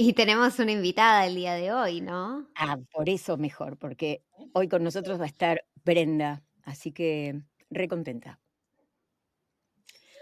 [0.00, 2.48] y tenemos una invitada el día de hoy, ¿no?
[2.54, 4.24] Ah, por eso mejor, porque
[4.54, 8.40] hoy con nosotros va a estar Brenda, así que re contenta.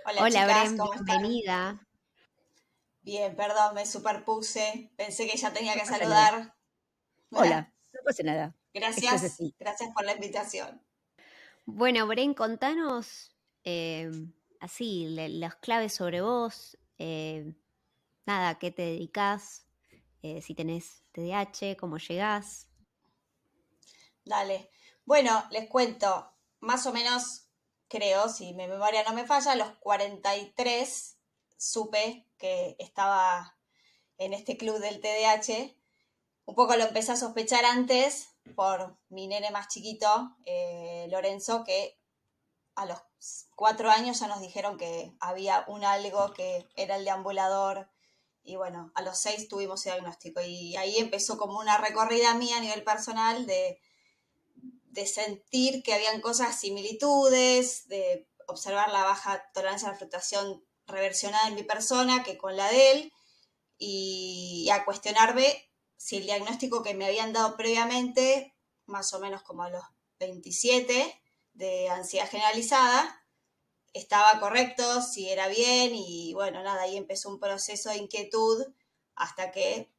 [0.05, 1.87] Hola, Hola Brenda, bienvenida.
[3.02, 4.91] Bien, perdón, me superpuse.
[4.97, 6.57] Pensé que ya tenía que saludar.
[7.30, 8.57] Hola, no pasa nada.
[8.74, 10.83] Gracias, gracias por la invitación.
[11.66, 13.30] Bueno, Bren, contanos
[13.63, 14.10] eh,
[14.59, 17.55] así, las claves sobre vos, eh,
[18.27, 19.68] nada, qué te dedicas,
[20.23, 22.69] eh, si tenés TDAH, cómo llegás.
[24.25, 24.71] Dale.
[25.05, 27.49] Bueno, les cuento, más o menos,
[27.88, 31.16] creo, si mi memoria no me falla, a los 43
[31.57, 33.57] supe que estaba
[34.19, 35.75] en este club del TDAH.
[36.45, 41.99] Un poco lo empecé a sospechar antes por mi nene más chiquito, eh, Lorenzo, que
[42.75, 42.99] a los
[43.57, 47.91] cuatro años ya nos dijeron que había un algo que era el deambulador,
[48.49, 50.41] y bueno, a los seis tuvimos el diagnóstico.
[50.41, 53.79] Y ahí empezó como una recorrida mía a nivel personal de,
[54.87, 61.49] de sentir que habían cosas, similitudes, de observar la baja tolerancia a la fluctuación reversionada
[61.49, 63.13] en mi persona que con la de él
[63.76, 68.56] y, a cuestionarme si el diagnóstico que me habían dado previamente,
[68.87, 69.84] más o menos como a los
[70.21, 71.22] 27,
[71.53, 73.18] de ansiedad generalizada,
[73.93, 78.67] estaba correcto, si era bien y bueno, nada, ahí empezó un proceso de inquietud
[79.15, 79.91] hasta que,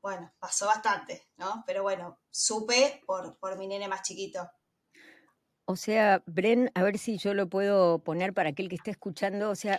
[0.00, 1.64] bueno, pasó bastante, ¿no?
[1.66, 4.50] Pero bueno, supe por, por mi nene más chiquito.
[5.64, 9.50] O sea, Bren, a ver si yo lo puedo poner para aquel que esté escuchando,
[9.50, 9.78] o sea,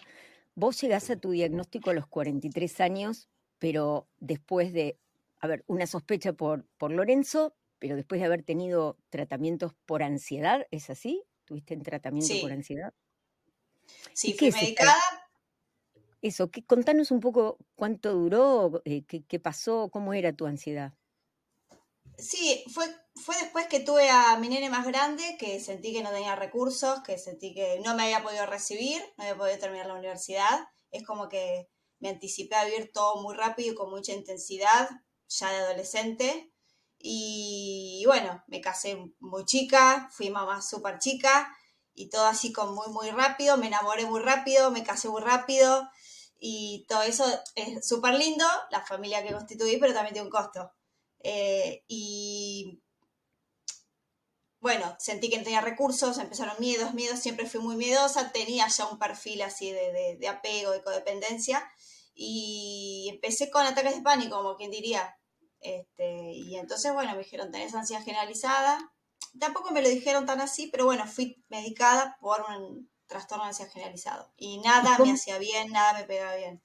[0.53, 3.27] vos llegás a tu diagnóstico a los 43 años,
[3.57, 4.99] pero después de,
[5.39, 10.67] a ver, una sospecha por, por Lorenzo, pero después de haber tenido tratamientos por ansiedad,
[10.69, 11.23] ¿es así?
[11.45, 12.93] ¿Tuviste en tratamiento por ansiedad?
[14.13, 14.95] Sí, fui medicada.
[16.21, 20.93] Eso, que, contanos un poco cuánto duró, eh, qué, pasó, cómo era tu ansiedad.
[22.17, 22.85] Sí, fue,
[23.15, 27.01] fue después que tuve a mi nene más grande, que sentí que no tenía recursos,
[27.03, 30.67] que sentí que no me había podido recibir, no había podido terminar la universidad.
[30.91, 34.89] Es como que me anticipé a vivir todo muy rápido y con mucha intensidad,
[35.29, 36.51] ya de adolescente.
[36.97, 41.49] Y bueno, me casé muy chica, fui mamá súper chica
[41.99, 45.89] y todo así con muy, muy rápido, me enamoré muy rápido, me casé muy rápido
[46.39, 50.71] y todo eso es súper lindo, la familia que constituí, pero también tiene un costo.
[51.19, 52.81] Eh, y
[54.61, 58.85] bueno, sentí que no tenía recursos, empezaron miedos, miedos, siempre fui muy miedosa, tenía ya
[58.85, 61.69] un perfil así de, de apego, de codependencia,
[62.13, 65.17] y empecé con ataques de pánico, como quien diría.
[65.59, 68.93] Este, y entonces, bueno, me dijeron, tenés ansiedad generalizada,
[69.37, 73.71] tampoco me lo dijeron tan así, pero bueno, fui medicada por un trastorno de ansiedad
[73.71, 74.31] generalizado.
[74.37, 76.61] Y nada me hacía bien, nada me pegaba bien.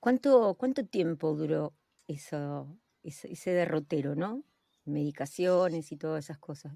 [0.00, 1.74] ¿Cuánto, cuánto tiempo duró
[2.08, 2.68] eso,
[3.02, 4.42] ese, derrotero, no?
[4.84, 6.72] Medicaciones y todas esas cosas.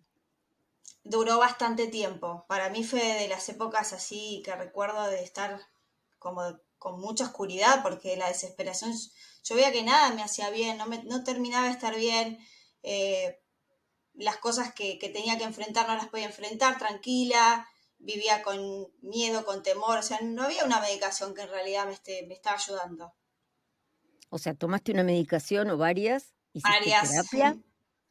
[1.05, 2.45] Duró bastante tiempo.
[2.49, 5.61] Para mí fue de las épocas así que recuerdo de estar
[6.19, 6.43] como
[6.79, 8.93] con mucha oscuridad, porque la desesperación,
[9.43, 12.39] yo veía que nada me hacía bien, no, me, no terminaba de estar bien.
[12.83, 13.41] Eh,
[14.19, 17.67] las cosas que, tenía que enfrentar no las podía enfrentar tranquila,
[17.99, 21.93] vivía con miedo, con temor, o sea, no había una medicación que en realidad me,
[21.93, 23.15] esté, me estaba ayudando.
[24.29, 26.35] O sea, ¿tomaste una medicación o varias?
[26.53, 27.11] Varias.
[27.11, 27.57] Terapia?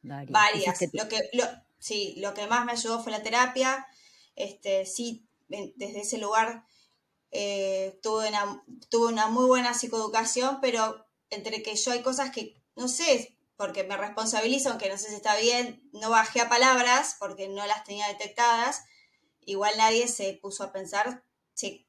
[0.02, 0.80] Varias.
[0.94, 1.30] Lo que,
[1.78, 3.86] sí, lo que más me ayudó fue la terapia.
[4.36, 6.64] Este, sí, desde ese lugar
[7.32, 12.64] eh, tuve, una, tuve una muy buena psicoeducación, pero entre que yo hay cosas que,
[12.76, 17.18] no sé, porque me responsabilizo, aunque no sé si está bien, no bajé a palabras
[17.20, 18.86] porque no las tenía detectadas,
[19.46, 21.24] igual nadie se puso a pensar
[21.54, 21.88] si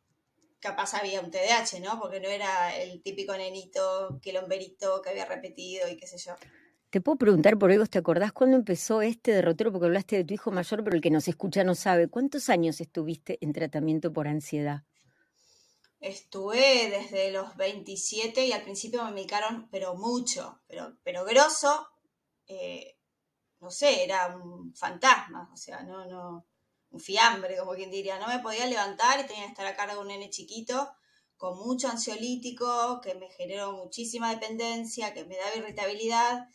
[0.60, 2.00] capaz había un TDAH, ¿no?
[2.00, 6.34] Porque no era el típico nenito, quelomberito que había repetido y qué sé yo.
[6.90, 9.70] Te puedo preguntar por algo, ¿te acordás cuándo empezó este derrotero?
[9.70, 12.08] Porque hablaste de tu hijo mayor, pero el que nos escucha no sabe.
[12.08, 14.84] ¿Cuántos años estuviste en tratamiento por ansiedad?
[16.00, 21.88] Estuve desde los 27 y al principio me medicaron, pero mucho, pero, pero grosso,
[22.46, 22.98] eh,
[23.60, 26.46] no sé, era un fantasma, o sea, no, no,
[26.90, 29.94] un fiambre, como quien diría, no me podía levantar y tenía que estar a cargo
[29.94, 30.92] de un nene chiquito
[31.36, 36.48] con mucho ansiolítico, que me generó muchísima dependencia, que me daba irritabilidad,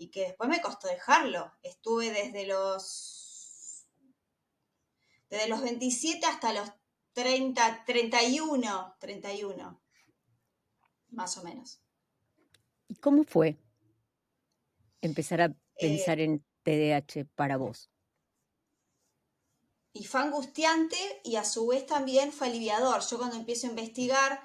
[0.00, 1.52] y que después me costó dejarlo.
[1.62, 3.86] Estuve desde los,
[5.28, 6.70] desde los 27 hasta los
[7.12, 9.82] 30, 31, 31,
[11.10, 11.82] más o menos.
[12.88, 13.58] ¿Y cómo fue
[15.02, 17.90] empezar a Eh, pensar en TDAH para vos?
[19.92, 23.02] y fue angustiante y a su vez también fue aliviador.
[23.08, 24.40] Yo cuando empiezo a investigar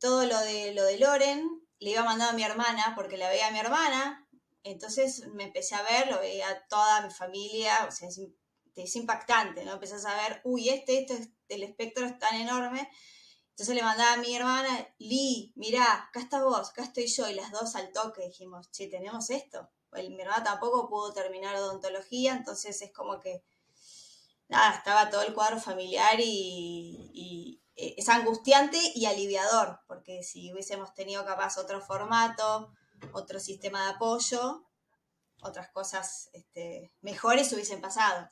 [0.00, 1.48] todo lo de lo de Loren,
[1.78, 4.28] le iba mandando a mi hermana porque la veía a mi hermana,
[4.62, 8.20] entonces me empecé a ver, lo veía toda mi familia, o sea, es,
[8.82, 9.74] es impactante, ¿no?
[9.74, 12.90] Empecé a saber, uy, este, este, el espectro es tan enorme.
[13.50, 17.34] Entonces le mandaba a mi hermana, Lee, mirá, acá estás vos, acá estoy yo, y
[17.34, 19.70] las dos al toque dijimos, che, tenemos esto.
[19.92, 23.42] Mi hermana tampoco pudo terminar odontología, entonces es como que
[24.48, 30.94] nada, estaba todo el cuadro familiar y, y, es angustiante y aliviador, porque si hubiésemos
[30.94, 32.72] tenido capaz otro formato,
[33.12, 34.66] otro sistema de apoyo,
[35.42, 38.30] otras cosas este, mejores hubiesen pasado.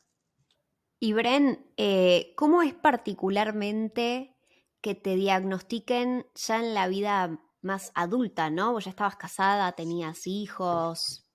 [1.05, 4.35] Y Bren, eh, ¿cómo es particularmente
[4.81, 8.73] que te diagnostiquen ya en la vida más adulta, ¿no?
[8.73, 11.29] Vos ya estabas casada, tenías hijos.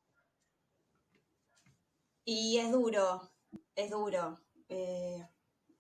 [2.26, 3.32] Y es duro,
[3.76, 4.40] es duro.
[4.70, 5.24] Eh,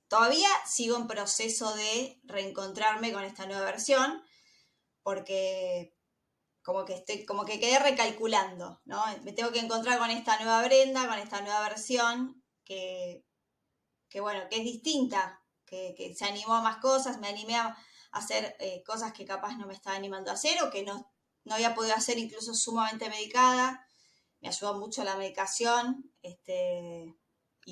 [0.07, 4.21] todavía sigo en proceso de reencontrarme con esta nueva versión,
[5.01, 5.95] porque
[6.61, 9.03] como que estoy, como que quedé recalculando, ¿no?
[9.23, 13.25] Me tengo que encontrar con esta nueva Brenda, con esta nueva versión, que,
[14.09, 17.77] que bueno, que es distinta, que, que, se animó a más cosas, me animé a
[18.11, 21.11] hacer eh, cosas que capaz no me estaba animando a hacer o que no,
[21.45, 23.85] no había podido hacer incluso sumamente medicada.
[24.41, 27.15] Me ayudó mucho la medicación, este,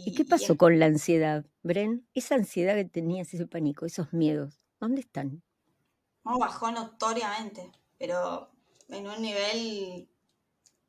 [0.05, 2.07] ¿Y, qué pasó y con la ansiedad, Bren?
[2.13, 5.43] Esa ansiedad que tenías, ese pánico, esos miedos, ¿dónde están?
[6.23, 8.51] No, bajó notoriamente, pero
[8.89, 10.09] en un nivel,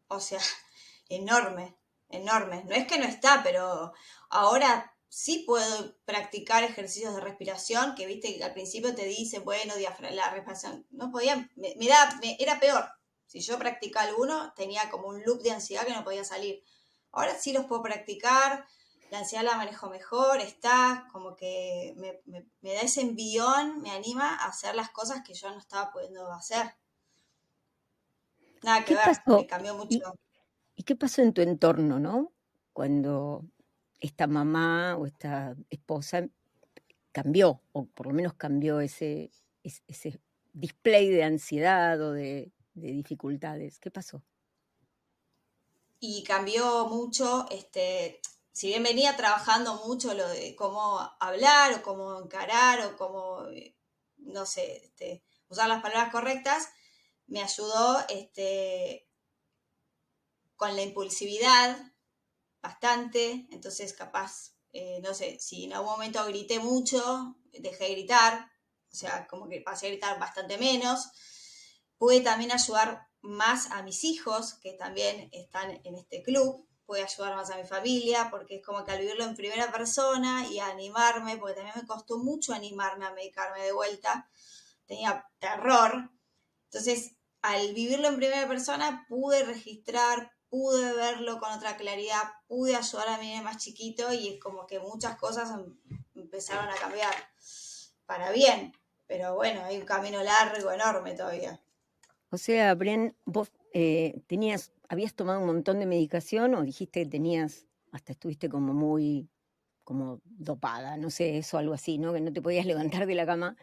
[0.09, 0.41] o sea,
[1.09, 1.77] enorme,
[2.09, 2.65] enorme.
[2.65, 3.93] No es que no está, pero
[4.31, 9.75] ahora sí puedo practicar ejercicios de respiración, que viste que al principio te dice, bueno,
[10.11, 12.89] la respiración, no podía, me, me, da, me era peor.
[13.27, 16.63] Si yo practicaba alguno, tenía como un loop de ansiedad que no podía salir.
[17.13, 18.67] Ahora sí los puedo practicar,
[19.11, 24.49] la ansiedad la manejo mejor, está como que me, da ese envión, me anima a
[24.49, 26.75] hacer las cosas que yo no estaba pudiendo hacer.
[28.63, 29.39] Nada que ver, pasó?
[29.39, 30.15] me cambió mucho.
[30.77, 32.33] ¿Y, ¿Y qué pasó en tu entorno, no?
[32.73, 33.45] Cuando
[34.01, 36.29] esta mamá o esta esposa
[37.13, 39.31] cambió, o por lo menos cambió ese,
[39.63, 40.21] ese,
[40.53, 43.79] display de ansiedad o de, de dificultades.
[43.79, 44.23] ¿Qué pasó?
[46.01, 48.21] Y cambió mucho, este,
[48.53, 53.47] si bien venía trabajando mucho lo de cómo hablar o cómo encarar o cómo,
[54.17, 56.69] no sé, este, usar las palabras correctas,
[57.27, 59.09] me ayudó este,
[60.57, 61.79] con la impulsividad
[62.69, 68.51] bastante, entonces capaz, eh, no sé, si en algún momento grité mucho, dejé de gritar,
[68.93, 71.09] o sea, como que pasé a gritar bastante menos.
[71.97, 77.37] Pude también ayudar más a mis hijos, que también están en este club, pude ayudar
[77.37, 81.39] más a mi familia, porque es como que al vivirlo en primera persona y animarme,
[81.39, 84.31] porque también me costó mucho animarme a medicarme de vuelta,
[84.87, 86.11] tenía terror.
[86.65, 93.09] Entonces, al vivirlo en primera persona, pude registrar, pude verlo con otra claridad, pude ayudar
[93.09, 95.51] a mi niño más chiquito y es como que muchas cosas
[96.15, 97.15] empezaron a cambiar
[98.07, 98.73] para bien.
[99.07, 101.61] Pero bueno, hay un camino largo, enorme todavía.
[102.31, 107.09] O sea, Bren, vos eh, tenías, habías tomado un montón de medicación o dijiste que
[107.09, 109.31] tenías, hasta estuviste como muy,
[109.83, 112.13] como dopada, no sé, eso, algo así, ¿no?
[112.13, 113.57] Que no te podías levantar de la cama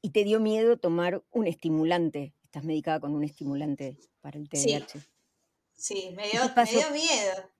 [0.00, 2.34] y te dio miedo tomar un estimulante.
[2.44, 4.86] Estás medicada con un estimulante para el TDAH.
[4.86, 4.98] Sí,
[5.84, 7.50] sí me, dio, me dio miedo.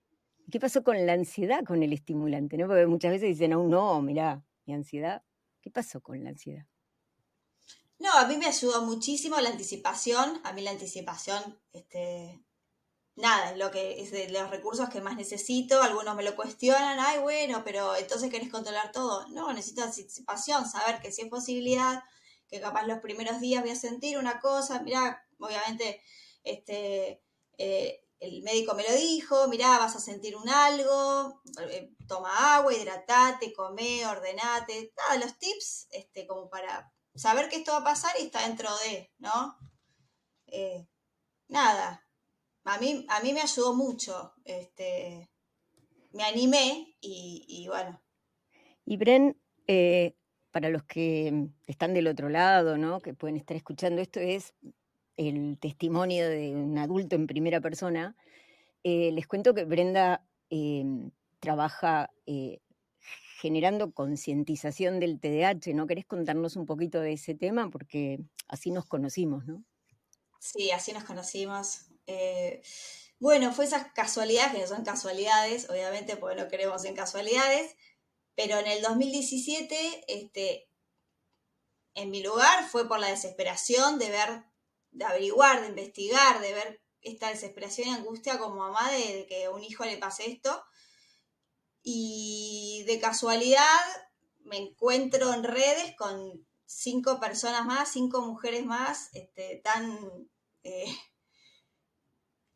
[0.51, 2.57] ¿Qué pasó con la ansiedad con el estimulante?
[2.57, 2.67] ¿no?
[2.67, 5.23] Porque muchas veces dicen, aún no, mirá, mi ansiedad.
[5.61, 6.65] ¿Qué pasó con la ansiedad?
[7.99, 10.41] No, a mí me ayudó muchísimo la anticipación.
[10.43, 12.43] A mí la anticipación, este,
[13.17, 15.83] nada, es lo que es de los recursos que más necesito.
[15.83, 19.29] Algunos me lo cuestionan, ay, bueno, pero entonces querés controlar todo.
[19.29, 22.03] No, necesito anticipación, saber que si es posibilidad,
[22.49, 26.01] que capaz los primeros días voy a sentir una cosa, mirá, obviamente,
[26.43, 27.23] este,
[27.59, 32.75] eh, el médico me lo dijo, mirá, vas a sentir un algo, eh, toma agua,
[32.75, 38.13] hidratate, come, ordenate, nada, los tips, este, como para saber que esto va a pasar
[38.19, 39.57] y está dentro de, ¿no?
[40.47, 40.89] Eh,
[41.49, 42.07] nada,
[42.65, 45.31] a mí, a mí me ayudó mucho, este,
[46.13, 48.03] me animé y, bueno.
[48.87, 50.17] Y Bren, eh,
[50.51, 53.01] para los que están del otro lado, ¿no?
[53.01, 54.55] que pueden estar escuchando esto, es
[55.17, 58.17] el testimonio de un adulto en primera persona
[58.85, 62.61] eh, les cuento que Brenda em, trabaja eh,
[63.41, 65.87] generando concientización del TDAH, ¿no?
[65.87, 67.71] ¿Querés contarnos un poquito de ese tema?
[67.71, 69.65] Porque así nos conocimos, ¿no?
[70.39, 71.87] Sí, así nos conocimos.
[72.07, 72.63] Eh,
[73.19, 77.77] bueno, fue esas casualidades, que no son casualidades, obviamente, porque no creemos en casualidades,
[78.35, 80.69] pero en el 2017, este,
[81.95, 84.45] en mi lugar fue por la desesperación de ver,
[84.95, 89.51] de averiguar, de investigar, de ver esta desesperación y angustia como mamá de, que a
[89.51, 90.65] un hijo le pase esto.
[91.83, 93.81] Y de casualidad
[94.45, 99.99] me encuentro en redes con cinco personas más, cinco mujeres más, este, tan
[100.63, 100.97] eh,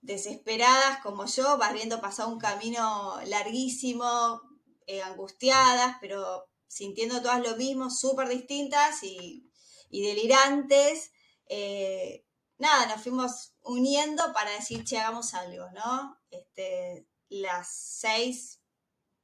[0.01, 4.41] desesperadas como yo, viendo pasar un camino larguísimo,
[4.87, 9.45] eh, angustiadas, pero sintiendo todas lo mismo, súper distintas y,
[9.91, 11.13] delirantes.
[11.47, 12.25] Eh,
[12.59, 16.19] nada, nos fuimos uniendo para decir, che, hagamos algo, ¿no?
[16.31, 18.61] Este, las seis,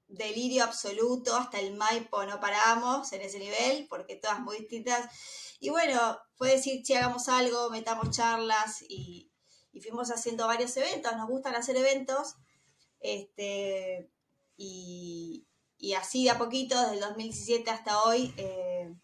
[0.06, 5.10] delirio absoluto, hasta el Maipo no paramos en ese nivel, porque todas muy distintas.
[5.60, 9.30] Y bueno, fue decir, che, hagamos algo, metamos charlas y,
[9.82, 12.36] fuimos haciendo varios eventos, nos gustan hacer eventos.
[13.00, 14.10] Este,
[14.56, 15.46] y,
[15.98, 18.94] así de a poquito, desde el 2017 hasta hoy, eh,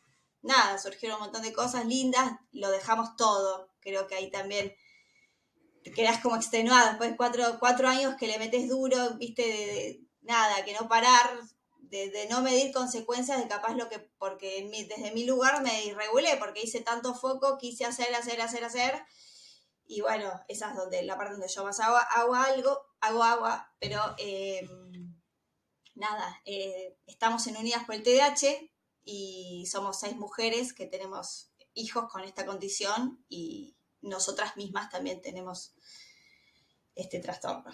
[0.42, 3.70] nada, surgieron un montón de cosas lindas, lo dejamos todo.
[3.80, 4.75] Creo que ahí también
[5.82, 10.00] te quedas como extenuado después de cuatro, cuatro años que le metes duro, viste, de,
[10.23, 11.40] nada, que no parar,
[11.78, 16.62] de, no medir consecuencias de capaz lo que, porque desde mi lugar me irregulé, porque
[16.62, 19.02] hice tanto foco, quise hacer, hacer, hacer, hacer.
[19.87, 23.75] Y bueno, esa es donde, la parte donde yo más hago, hago algo, hago agua,
[23.80, 25.16] pero em,
[25.94, 28.69] nada, eh, estamos en Unidas por el TDAH
[29.04, 35.75] y somos seis mujeres que tenemos hijos con esta condición y nosotras mismas también tenemos
[36.95, 37.71] este trastorno.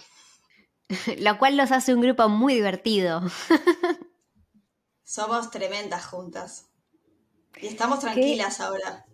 [1.19, 3.23] Lo cual nos hace un grupo muy divertido.
[5.05, 6.69] Somos tremendas juntas.
[7.61, 9.07] Y estamos tranquilas ahora.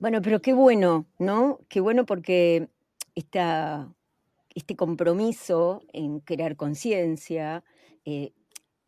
[0.00, 1.60] Bueno, pero qué bueno, ¿no?
[1.68, 2.70] Qué bueno porque
[3.14, 3.92] esta,
[4.54, 7.64] este compromiso en crear conciencia
[8.04, 8.32] eh,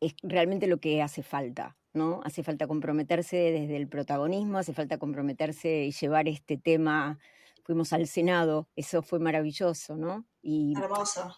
[0.00, 2.20] es realmente lo que hace falta, ¿no?
[2.24, 7.18] Hace falta comprometerse desde el protagonismo, hace falta comprometerse y llevar este tema.
[7.64, 10.26] Fuimos al Senado, eso fue maravilloso, ¿no?
[10.42, 11.36] Y, Hermoso.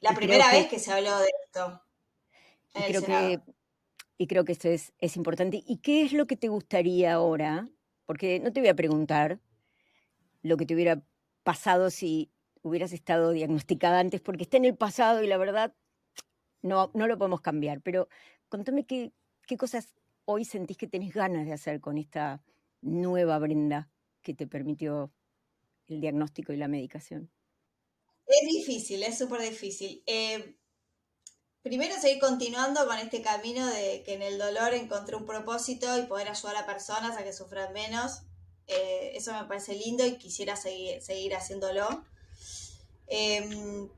[0.00, 1.82] La, primera vez que, se habló de esto.
[2.74, 3.40] y creo que
[4.18, 5.62] y creo que esto es, es importante.
[5.64, 7.68] ¿Y qué es lo que te gustaría ahora?
[8.04, 9.38] Porque no te voy a preguntar
[10.42, 11.00] lo que te hubiera
[11.44, 15.72] pasado si hubieras estado diagnosticada antes, porque está en el pasado y la verdad
[16.62, 17.80] no, no lo podemos cambiar.
[17.80, 18.08] Pero
[18.48, 19.12] contame qué,
[19.48, 19.94] qué cosas
[20.26, 22.44] hoy sentís que tenés ganas de hacer con esta
[22.82, 23.90] nueva Brenda
[24.22, 25.10] que te permitió
[25.88, 27.32] el diagnóstico y la medicación.
[28.26, 30.02] Es difícil, es súper difícil.
[30.06, 30.54] Eh,
[31.62, 36.02] primero seguir continuando con este camino de que en el dolor encontré un propósito y
[36.02, 38.20] poder ayudar a personas a que sufran menos.
[38.66, 42.04] Eh, eso me parece lindo y quisiera seguir, seguir haciéndolo.
[43.06, 43.88] Em,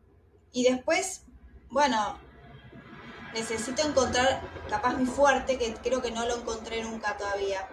[0.53, 1.23] y después,
[1.71, 2.21] bueno,
[3.35, 7.69] necesito encontrar capaz mi fuerte, que creo que no lo encontré nunca todavía.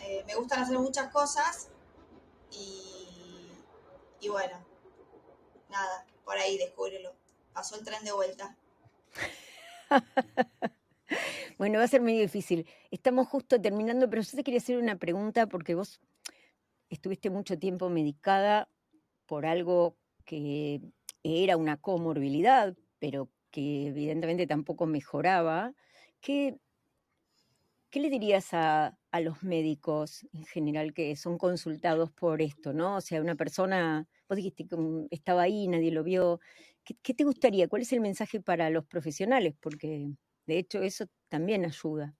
[0.00, 1.68] Eh, me gustan hacer muchas cosas
[2.50, 3.48] y,
[4.20, 4.56] y bueno,
[5.70, 7.14] nada, por ahí descúbrelo.
[7.52, 8.56] Pasó el tren de vuelta.
[11.58, 12.68] bueno, va a ser muy difícil.
[12.90, 16.00] Estamos justo terminando, pero yo te quería hacer una pregunta porque vos
[16.88, 18.68] estuviste mucho tiempo medicada
[19.26, 20.80] por algo que
[21.22, 25.74] era una comorbilidad, pero que evidentemente tampoco mejoraba.
[26.20, 26.58] ¿Qué,
[27.90, 32.96] qué le dirías a, a, los médicos en general que son consultados por esto, ¿no?
[32.96, 34.76] O sea, una persona, vos dijiste que
[35.10, 36.40] estaba ahí, nadie lo vio,
[36.84, 37.68] ¿Qué, te gustaría?
[37.68, 39.54] ¿Cuál es el mensaje para los profesionales?
[39.60, 40.10] Porque
[40.46, 42.16] de hecho eso también ayuda.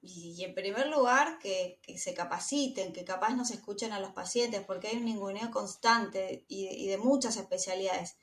[0.00, 4.62] Y, en primer lugar, que, se capaciten, que capaz no se escuchen a los pacientes,
[4.64, 8.16] porque hay un ninguneo constante y de, muchas especialidades.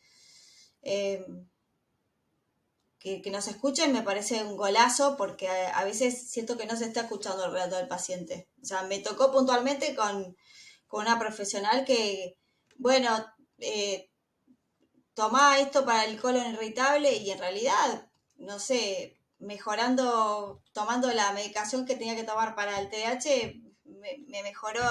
[0.82, 1.48] Em,
[3.00, 7.02] que, nos escuchen me parece un golazo porque a, veces siento que no se está
[7.02, 8.50] escuchando el relato del paciente.
[8.62, 10.36] O sea, me tocó puntualmente con,
[10.92, 12.38] una profesional que,
[12.78, 13.10] bueno,
[13.60, 14.10] eh,
[15.60, 21.96] esto para el colon irritable y en realidad, no sé, mejorando, tomando la medicación que
[21.96, 24.82] tenía que tomar para el TDAH, me, mejoró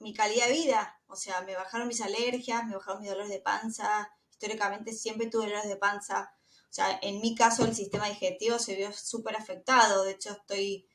[0.00, 1.00] mi calidad de vida.
[1.08, 4.10] O sea, me bajaron mis alergias, me bajaron mis dolores de panza.
[4.38, 6.36] Históricamente siempre tuve dolores de panza.
[6.64, 10.04] O sea, en mi caso el sistema digestivo se vio súper afectado.
[10.04, 10.86] De hecho, estoy,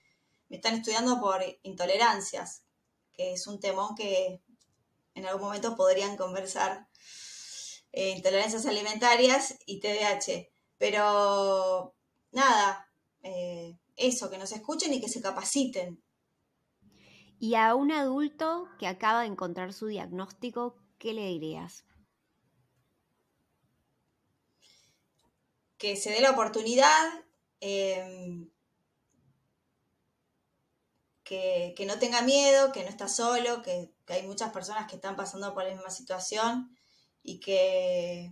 [0.48, 2.64] me están estudiando por intolerancias,
[3.14, 4.44] que es un temón que
[5.16, 6.88] en algún momento podrían conversar
[7.92, 10.50] eh, intolerancias alimentarias y TDAH.
[10.78, 11.96] Pero
[12.32, 12.92] nada,
[13.24, 16.00] eh, eso, que nos escuchen y que se capaciten.
[17.40, 21.86] Y a un adulto que acaba de encontrar su diagnóstico, ¿qué le dirías?
[25.82, 27.10] Que se dé la oportunidad,
[27.60, 28.48] em,
[31.24, 35.56] que, no tenga miedo, que no está solo, que, hay muchas personas que están pasando
[35.56, 36.78] por la misma situación
[37.24, 38.32] y que,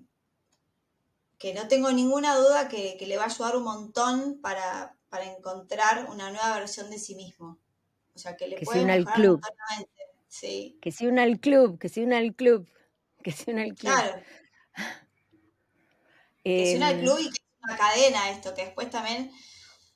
[1.39, 4.96] que no tengo ninguna duda que, le va a ayudar un montón para,
[5.36, 7.58] encontrar una nueva versión de sí mismo.
[8.13, 9.41] O sea, que le puede se club.
[10.27, 10.77] Sí.
[10.84, 12.70] Que se una al club, que se una al club,
[13.24, 13.91] que se una al club.
[13.91, 14.22] Claro.
[16.43, 19.31] Que se una al club y que es una cadena esto, que después también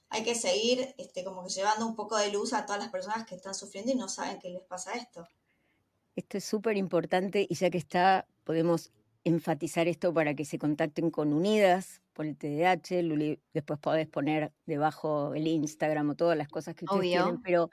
[0.10, 3.26] hay que seguir este, como que llevando un poco de luz a todas las personas
[3.26, 5.28] que están sufriendo y no saben qué les pasa esto.
[6.16, 8.92] Esto es súper importante y ya que está, podemos
[9.24, 13.02] enfatizar esto para que se contacten con Unidas por el TDAH.
[13.02, 17.72] Luli, después podés poner debajo el Instagram o todas las cosas que ustedes tienen, pero,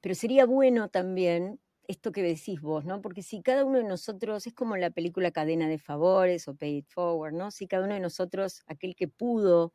[0.00, 3.00] pero sería bueno también esto que decís vos, ¿no?
[3.00, 6.78] Porque si cada uno de nosotros, es como la película Cadena de Favores o Pay
[6.78, 7.50] It Forward, ¿no?
[7.50, 9.74] Si cada uno de nosotros, aquel que pudo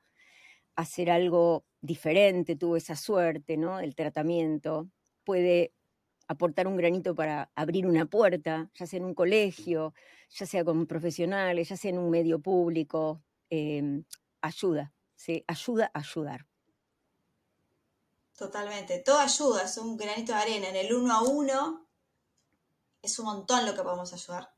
[0.75, 3.79] hacer algo diferente, tuvo esa suerte, ¿no?
[3.79, 4.89] El tratamiento,
[5.24, 5.74] puede
[6.27, 9.93] aportar un granito para abrir una puerta, ya sea en un colegio,
[10.29, 14.03] ya sea con profesionales, ya sea en un medio público, em,
[14.41, 15.43] ayuda, ¿sí?
[15.48, 16.46] ayuda a ayudar.
[18.38, 21.83] Totalmente, todo ayuda, es un granito de arena, en el uno a uno
[23.04, 24.50] es un montón lo que podemos ayudar.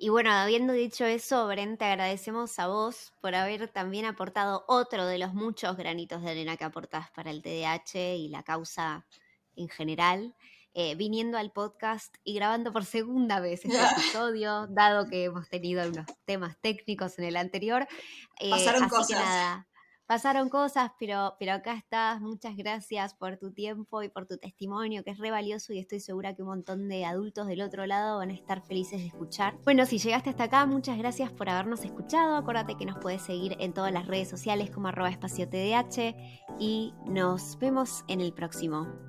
[0.00, 5.04] Y bueno, habiendo dicho eso, Bren, te agradecemos a vos por haber también aportado otro
[5.06, 9.04] de los muchos granitos de arena que aportás para el TDAH y la causa
[9.56, 10.36] en general.
[10.74, 13.76] Eh, viniendo al podcast y grabando por segunda vez este
[14.22, 17.88] episodio, dado que hemos tenido unos temas técnicos en el anterior.
[18.38, 19.66] Eh, Pasaron cosas
[20.08, 22.20] pasaron cosas, pero, pero acá estás.
[22.20, 26.00] Muchas gracias por tu tiempo y por tu testimonio, que es re valioso y estoy
[26.00, 29.58] segura que un montón de adultos del otro lado van a estar felices de escuchar.
[29.64, 32.36] Bueno, si llegaste hasta acá, muchas gracias por habernos escuchado.
[32.36, 36.16] Acuérdate que nos puedes seguir en todas las redes sociales como arroba espacio TDH
[36.58, 39.07] y nos vemos en el próximo.